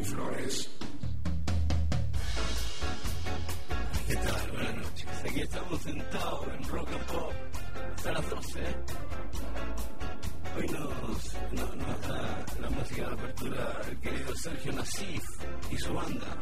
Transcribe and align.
Y 0.00 0.04
Flores. 0.04 0.70
¿Qué 4.06 4.14
tal? 4.14 4.50
Buenas 4.52 4.76
noches. 4.76 5.08
Aquí 5.24 5.40
estamos 5.40 5.82
sentados 5.82 6.46
en 6.46 6.68
Rock 6.68 6.88
and 6.92 7.06
Pop 7.06 7.32
hasta 7.96 8.12
las 8.12 8.30
12. 8.30 8.60
Hoy 10.56 10.66
nos, 10.68 11.34
nos, 11.52 12.08
da 12.08 12.46
la 12.60 12.70
música 12.70 13.08
de 13.08 13.12
apertura 13.12 13.80
el 13.88 14.00
querido 14.00 14.36
Sergio 14.36 14.72
Nasif 14.72 15.22
y 15.70 15.76
su 15.78 15.92
banda. 15.92 16.36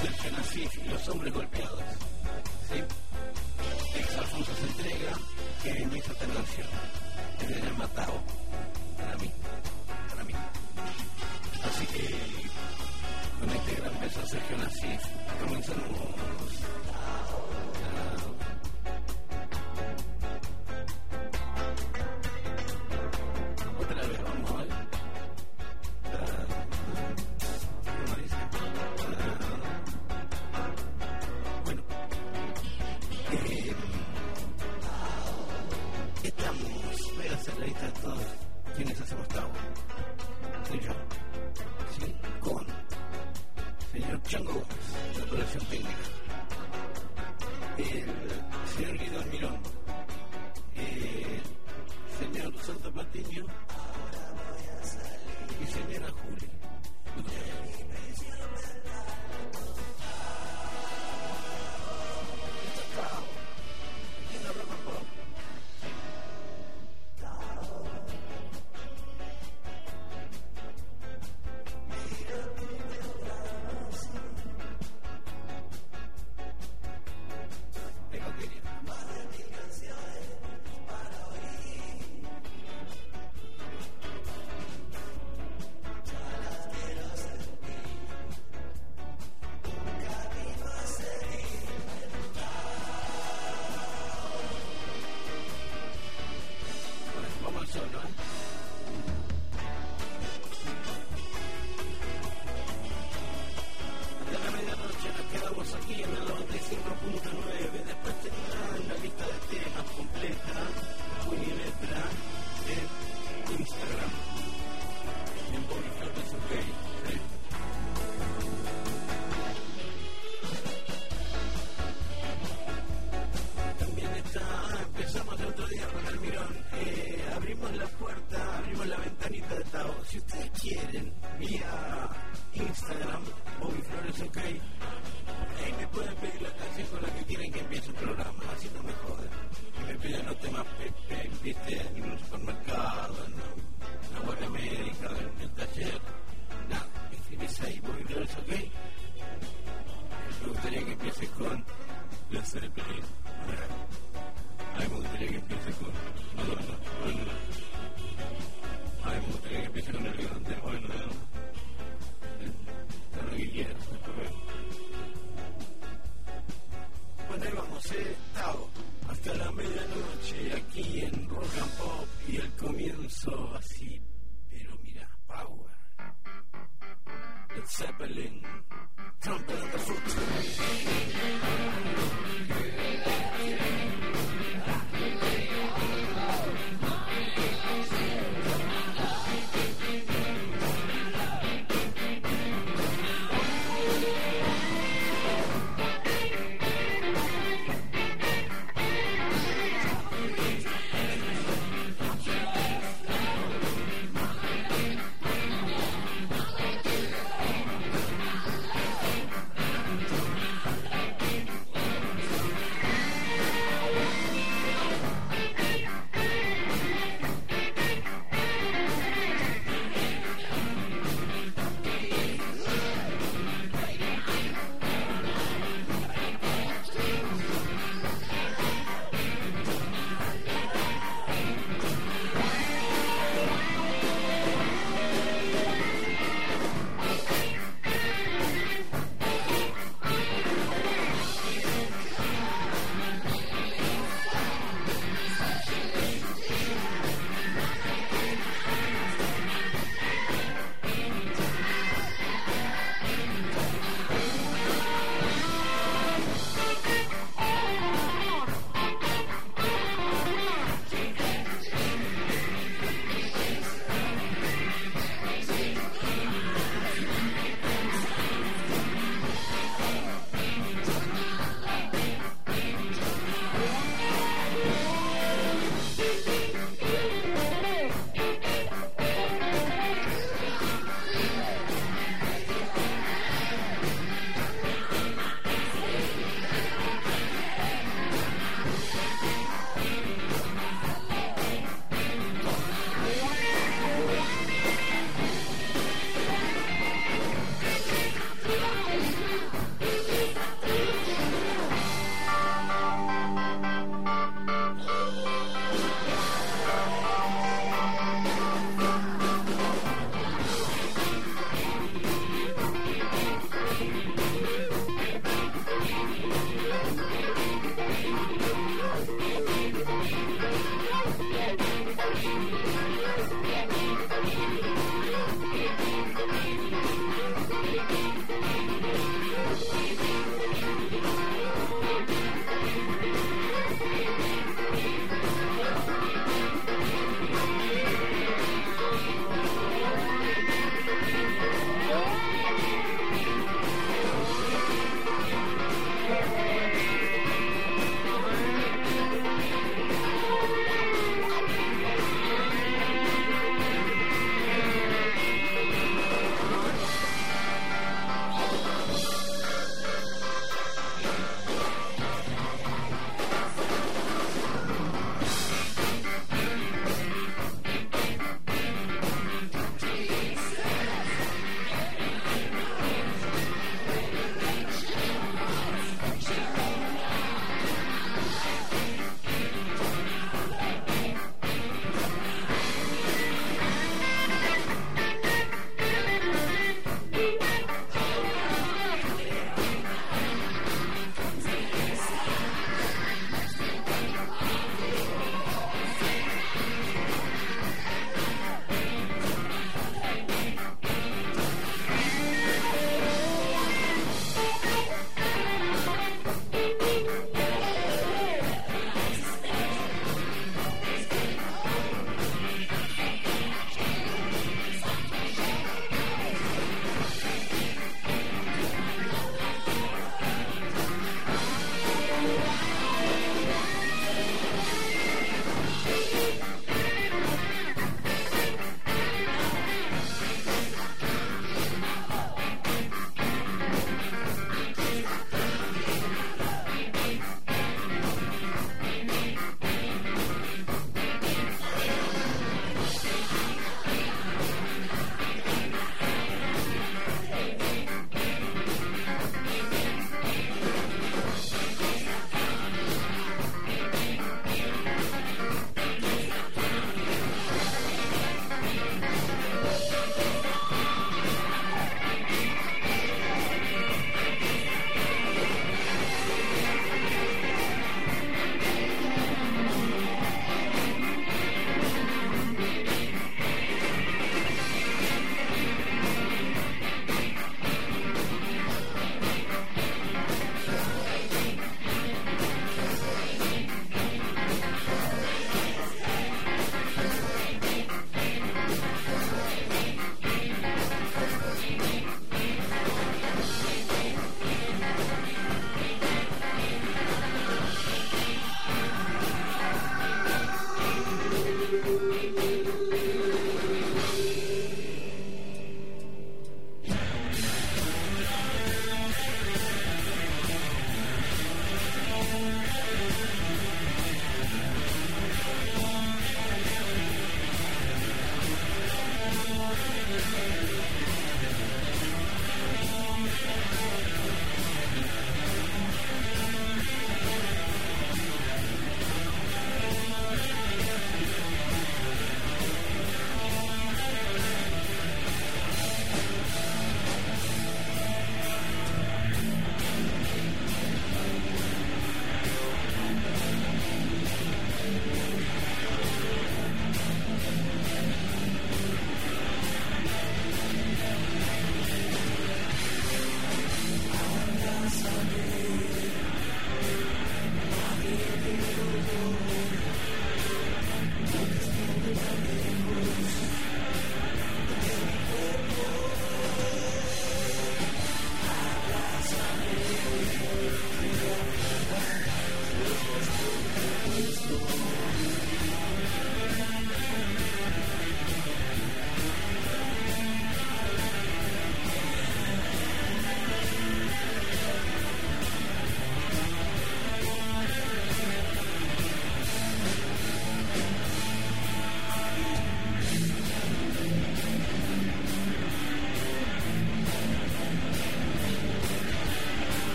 Sergio 0.00 0.30
Nasif 0.32 0.78
y 0.78 0.88
los 0.88 1.08
hombres 1.08 1.34
golpeados. 1.34 1.82
¿Sí? 2.70 3.98
Ex 3.98 4.16
Alfonso 4.16 4.52
se 4.54 4.66
entrega 4.68 5.12
que 5.62 5.86
me 5.86 5.98
hizo 5.98 6.12
esta 6.12 6.26
canción. 6.26 6.68
Se 7.40 7.60
llama 7.60 7.86
Tao. 7.88 8.22
Para 8.96 9.16
mí. 9.18 9.30
Así 11.82 11.98
que, 11.98 12.08
con 13.40 13.50
este 13.50 13.74
gran 13.74 14.28
Sergio 14.28 14.56
Nasif, 14.56 15.02
comenzamos. 15.40 15.98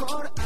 Mejor 0.00 0.37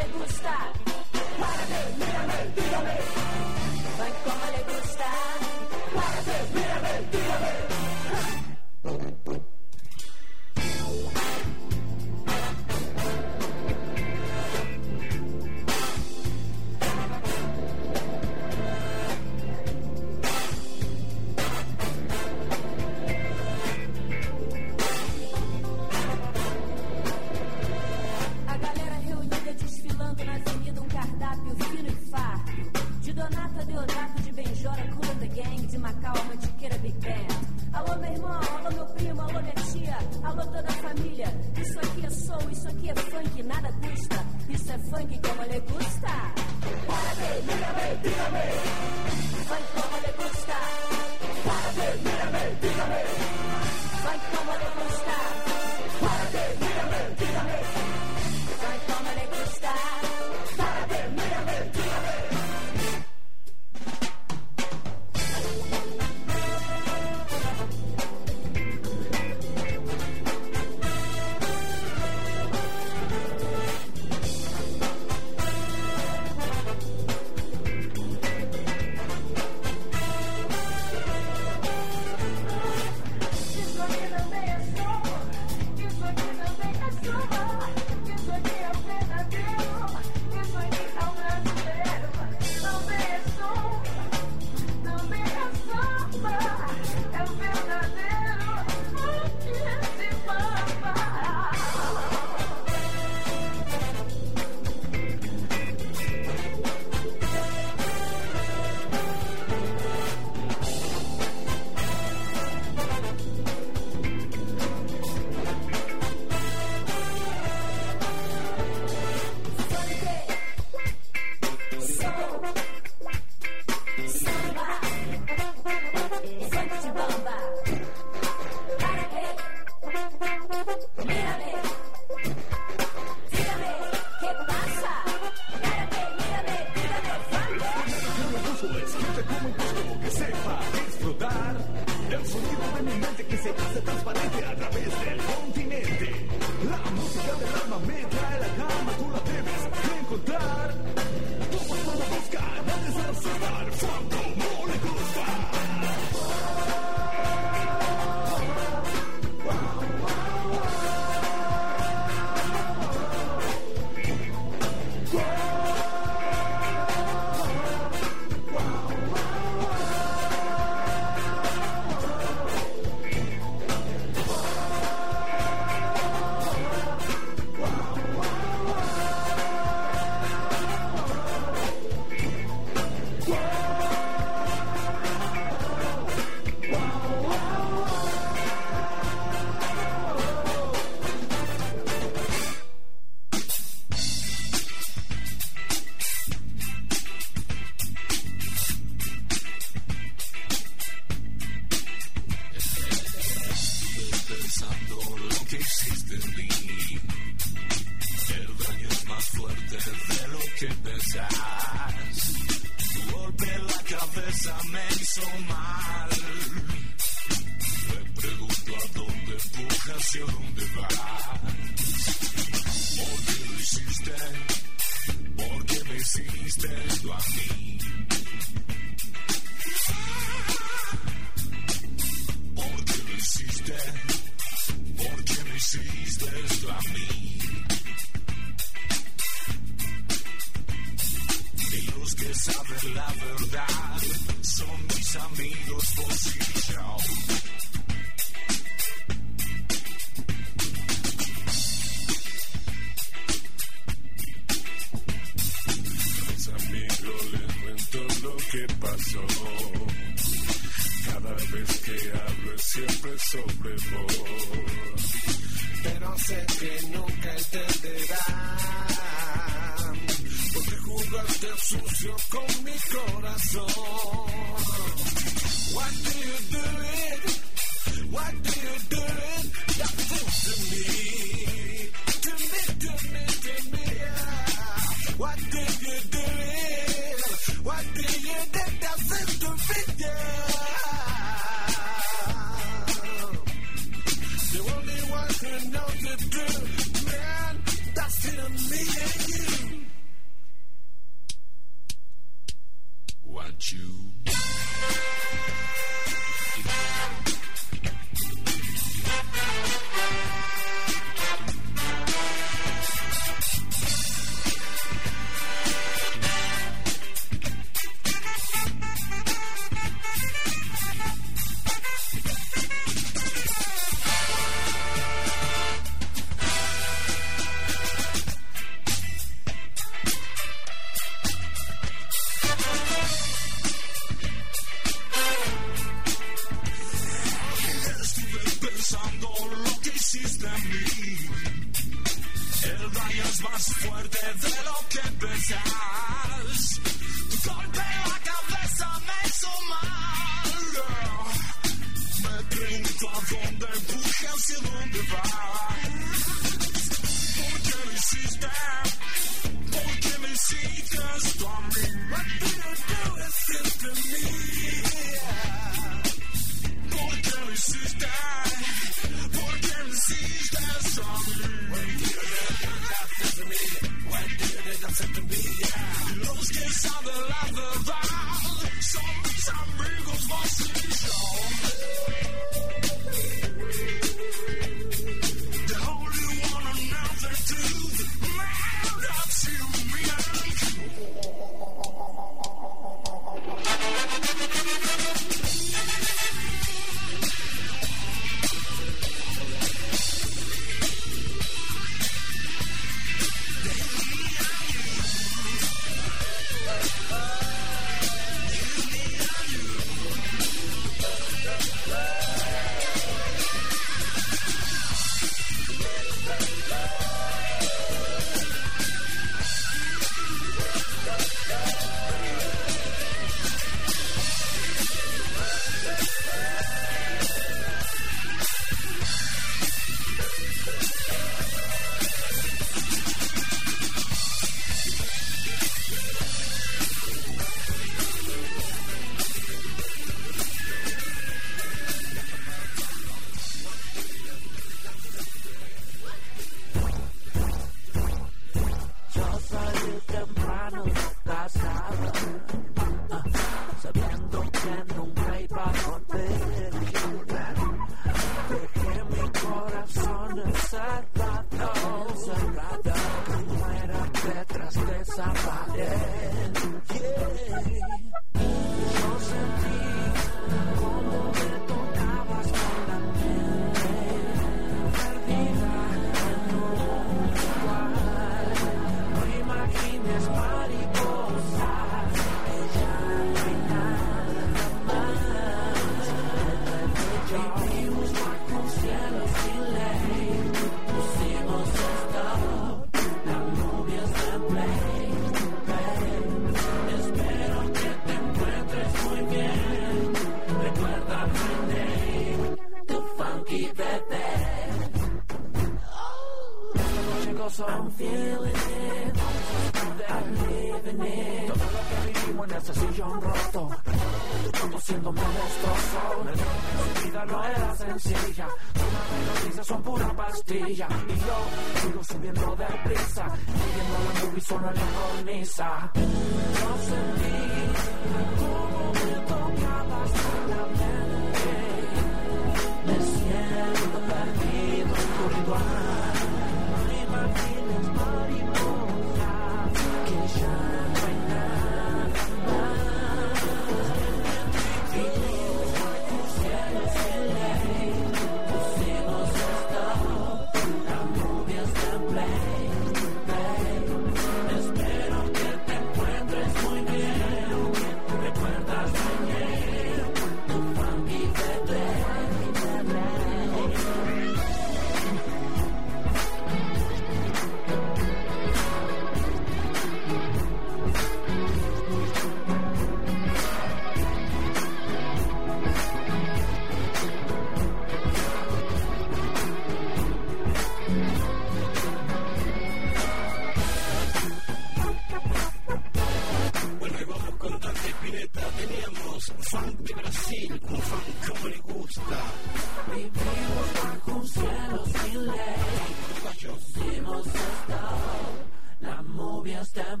hasta 599.50 600.00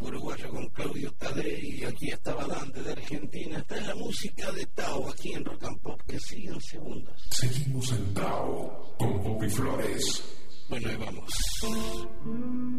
uruguayo 0.00 0.48
con 0.50 0.68
Claudio 0.68 1.12
Tadei, 1.14 1.84
aquí 1.84 2.10
estaba 2.10 2.46
Dante 2.46 2.80
de 2.82 2.92
Argentina. 2.92 3.58
Esta 3.58 3.76
es 3.76 3.86
la 3.88 3.94
música 3.96 4.52
de 4.52 4.66
Tao 4.66 5.10
aquí 5.10 5.32
en 5.32 5.44
Rock 5.44 5.64
and 5.64 5.80
Pop, 5.80 6.00
que 6.06 6.18
siguen 6.20 6.60
segundos. 6.60 7.28
Seguimos 7.30 7.90
en 7.92 8.14
Tao 8.14 8.94
con 8.98 9.22
Poppy 9.22 9.50
Flores. 9.50 10.24
Bueno, 10.68 10.88
ahí 10.88 10.96
vamos. 10.96 11.32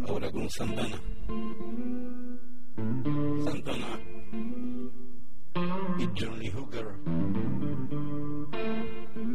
Ahora 0.07 0.31
con 0.31 0.49
Santana. 0.49 1.01
Santana 3.43 3.99
y 5.99 6.19
Johnny 6.19 6.49
Hooker 6.49 6.87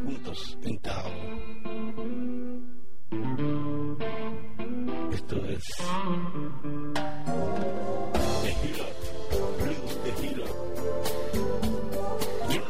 juntos 0.03 0.57
en 0.63 0.79
Tao. 0.79 1.11
Esto 5.29 5.45
es. 5.45 5.63
The 8.41 8.49
Hero, 8.49 8.85
Blues 9.59 9.93
The 10.03 10.11
Hero. 10.25 10.45
Yo 12.49 12.61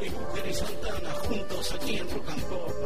y 0.45 0.53
Santana 0.53 1.11
juntos 1.25 1.73
aquí 1.73 1.95
en 1.95 2.09
Rocampo. 2.09 2.78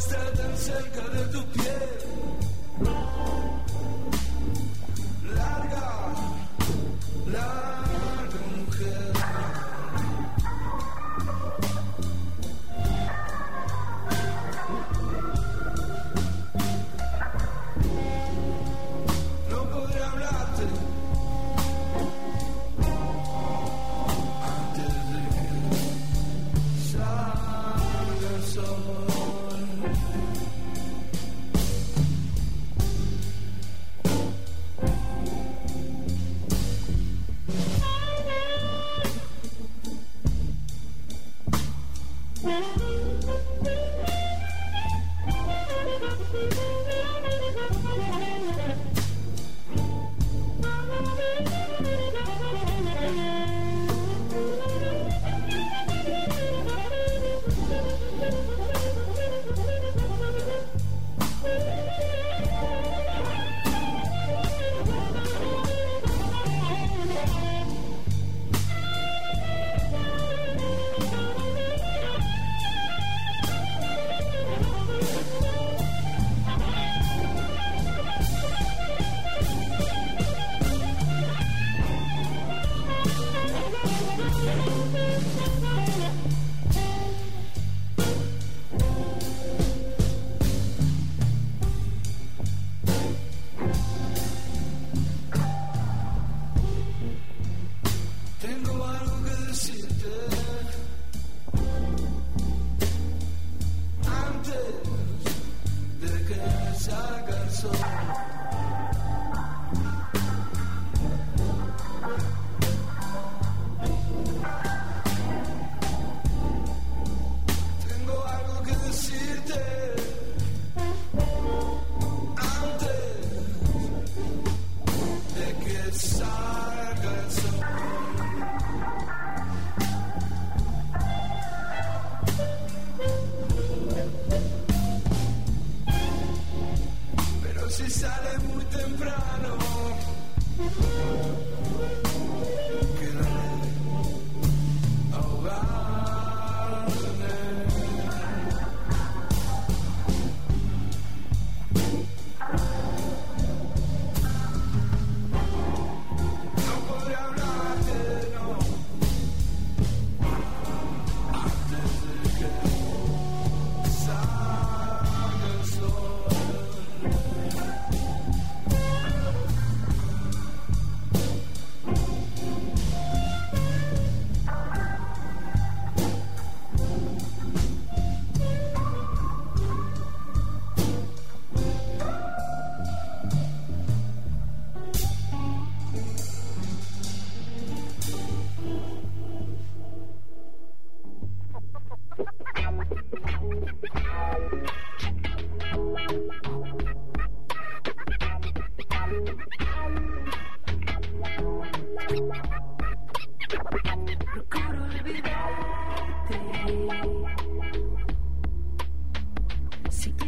está 0.00 0.32
tan 0.32 0.56
cerca 0.56 1.02
de 1.14 1.24
tu 1.32 1.44
piel. 1.52 3.09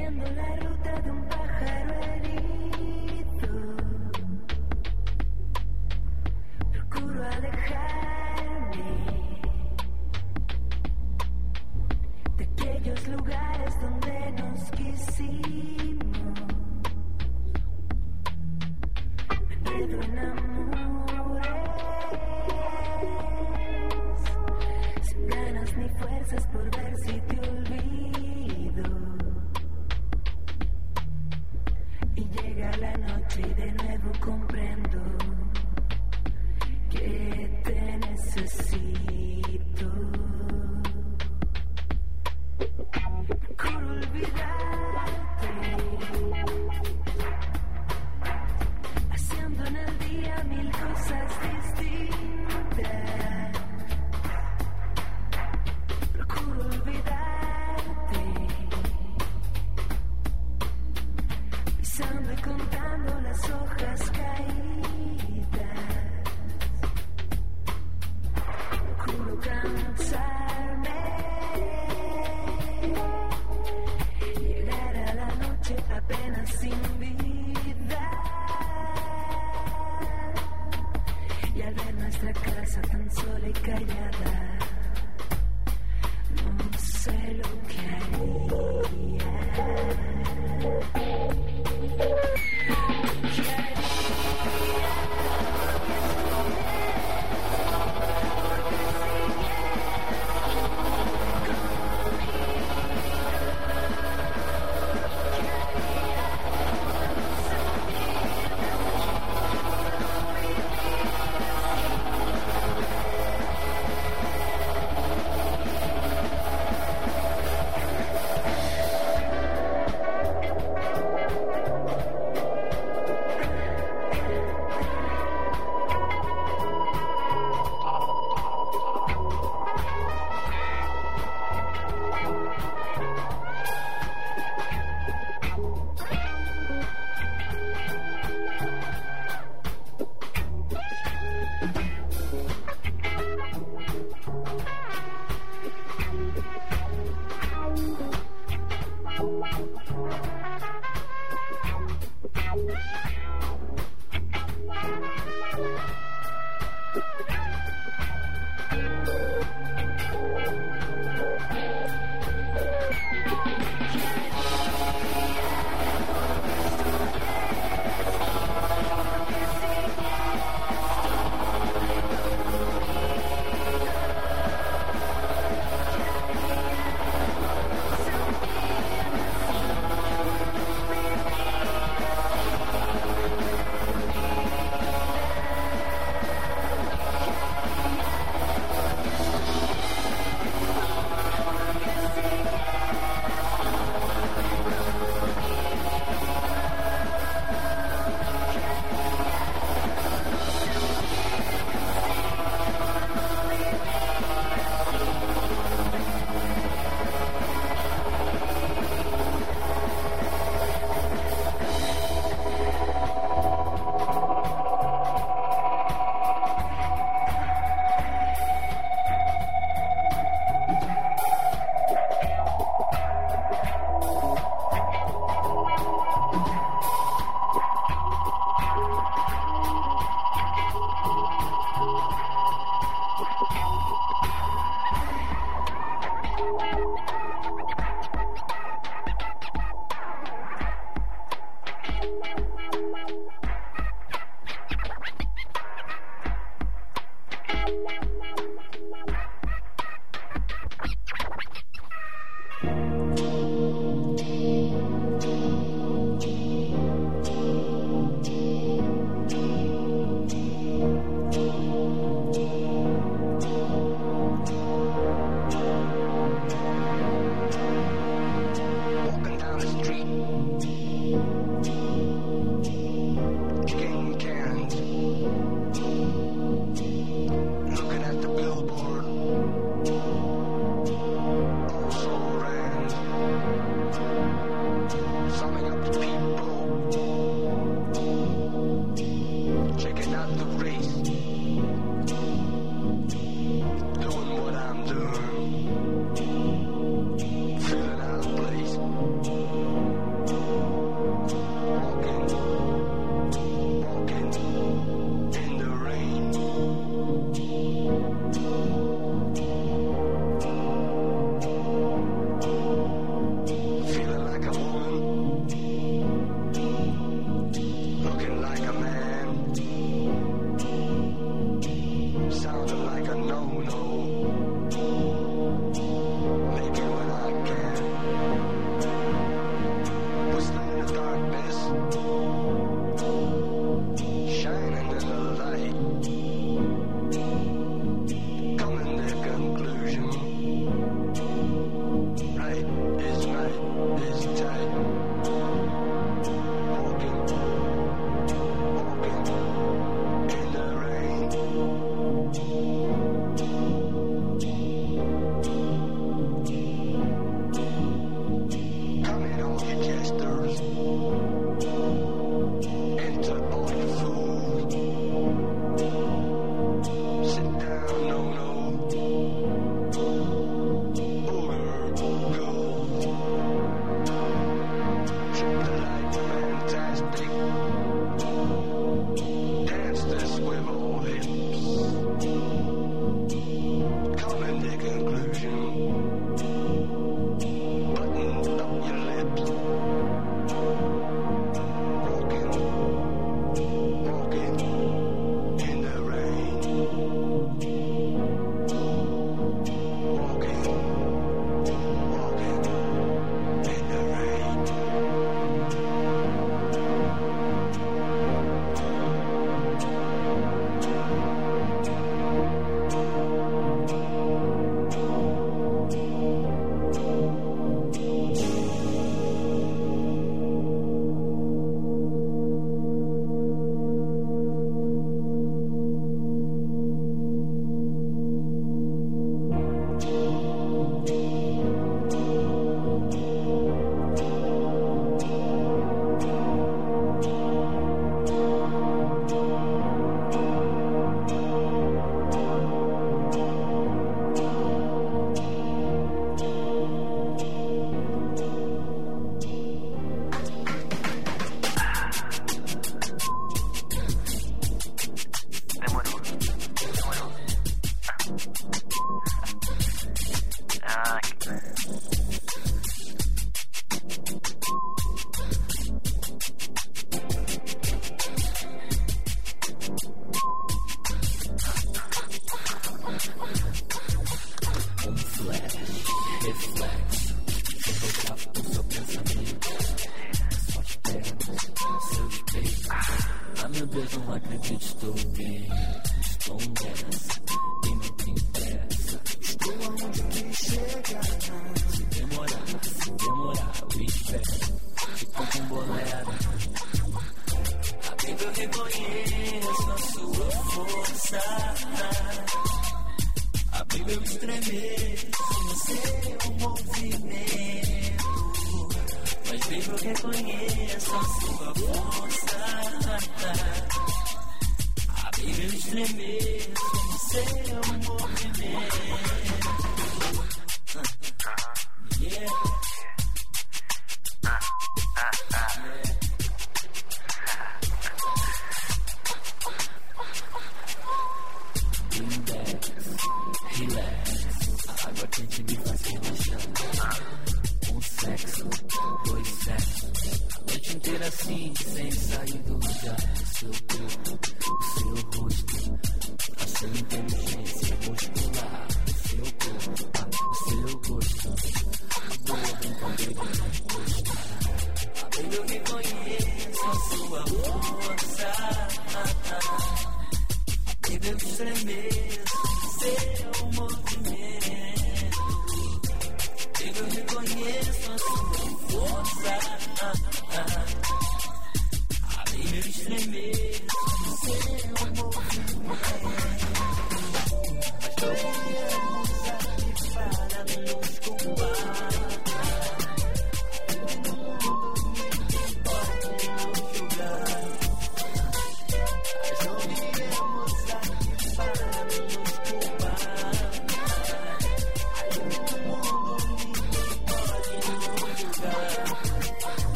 Siguiendo 0.00 0.24
la 0.30 0.56
ruta 0.56 0.98
de 1.02 1.10
un 1.10 1.24
pájaro 1.26 1.49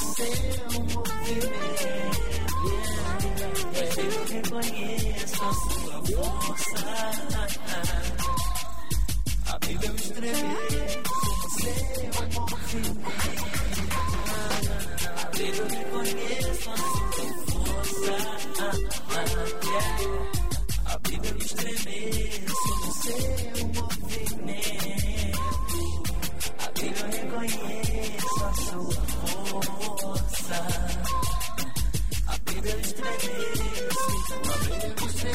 seu 0.00 0.80
movimento. 0.80 1.90
É 3.74 3.84
eu 4.00 4.24
reconheço 4.26 5.40
a 5.44 5.52
sua 5.52 5.96
força. 6.06 6.80
A 9.46 9.54
vida 9.66 9.86
me 9.92 10.00
estremer 10.00 11.10
seu 11.60 12.24
movimento. 12.34 13.10
A 15.16 15.24
vida 15.36 15.58
eu 15.58 15.68
reconheço 15.68 16.70
a 16.70 16.76
sua 16.76 17.34
força. 17.50 18.16
A 20.86 20.88
vida 21.08 21.26
eu 21.28 21.36
estremeço 21.38 22.70
no 22.80 22.90
seu 22.92 23.66
movimento. 23.74 24.80
A 26.58 26.66
vida 26.80 27.00
eu 27.00 27.10
reconheço 27.10 28.44
a 28.44 28.52
sua. 28.54 29.19
A 29.52 29.56
vida 32.46 32.70
é 32.70 32.76
um 32.76 32.80
a 32.80 33.12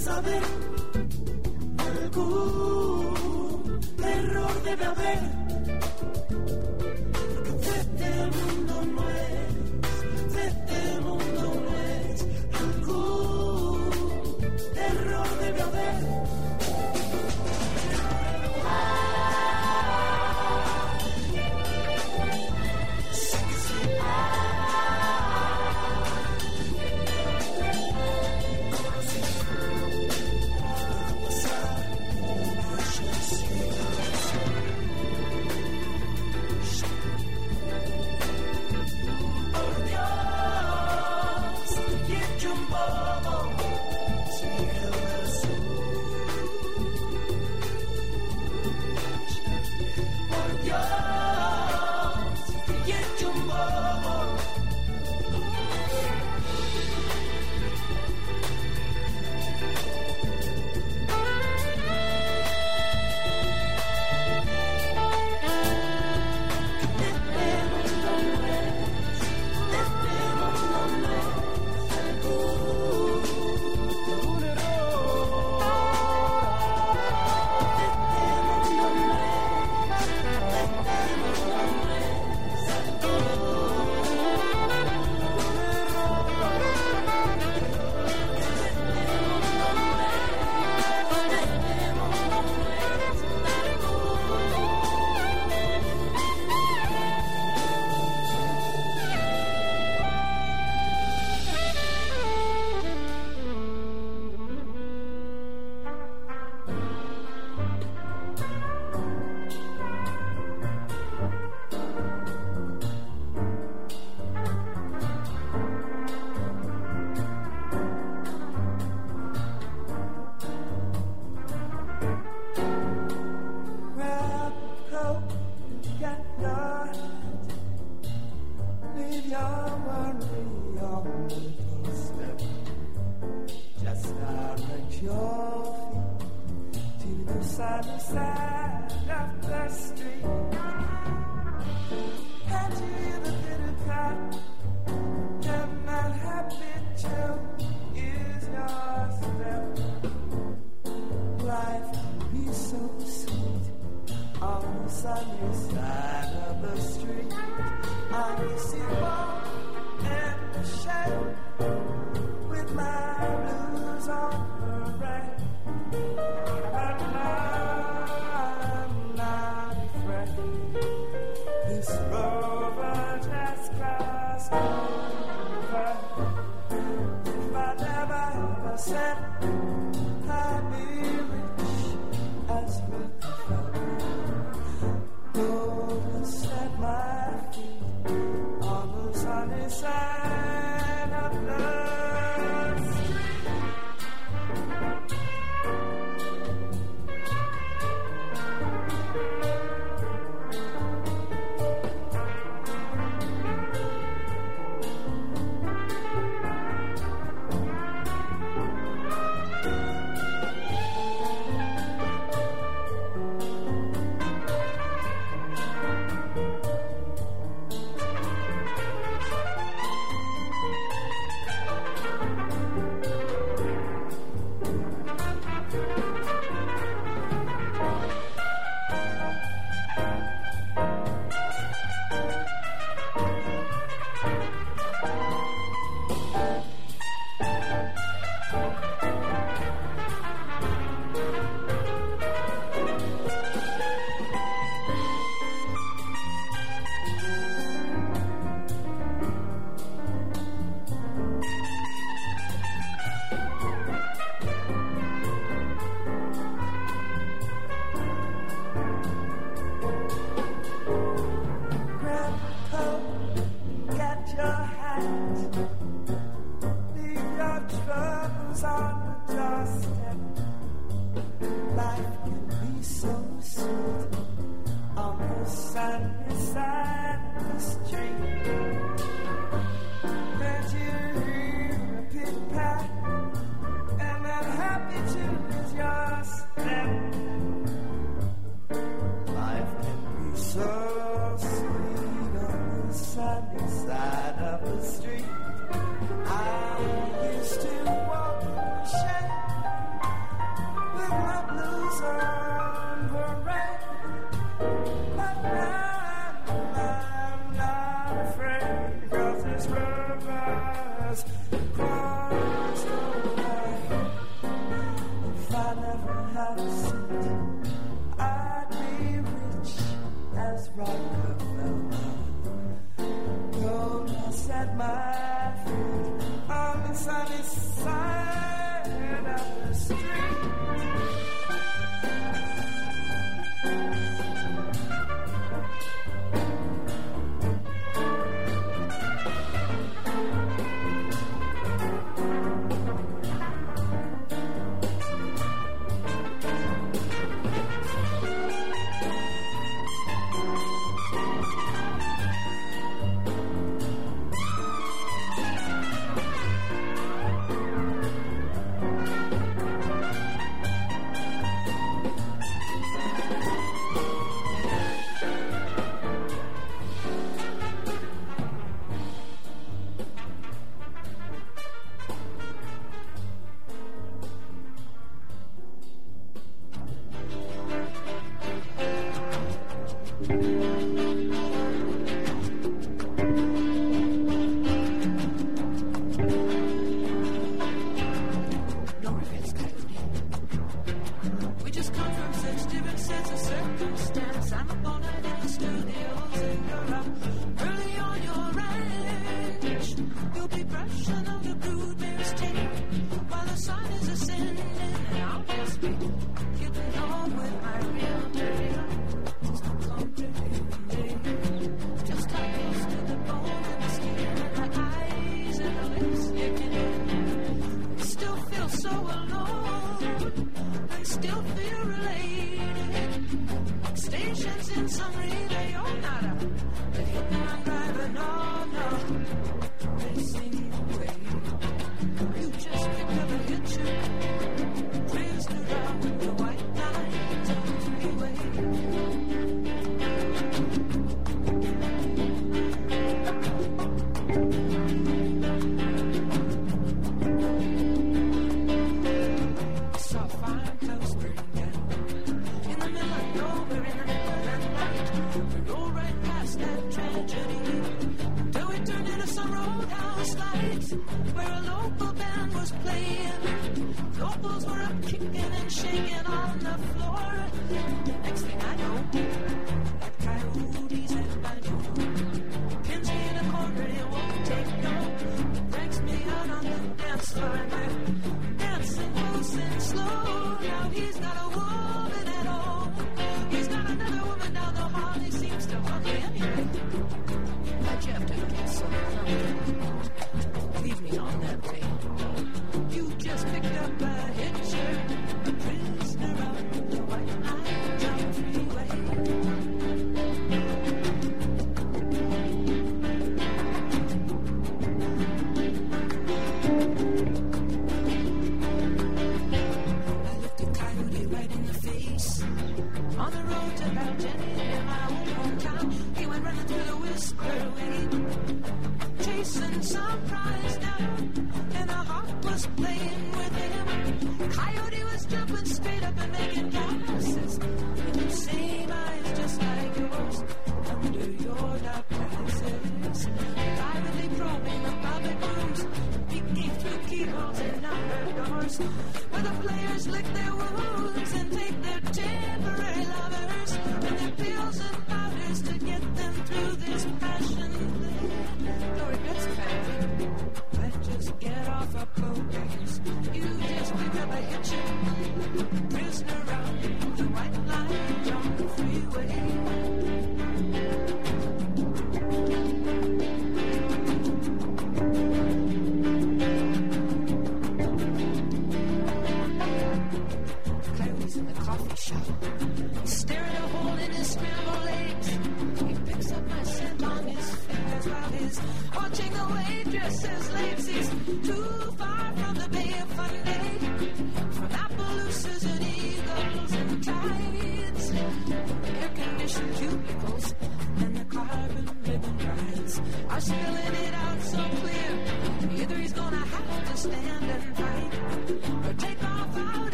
Saber. 0.00 0.42
Algún 1.78 3.14
error 4.02 4.62
debe 4.64 4.84
haber. 4.84 5.39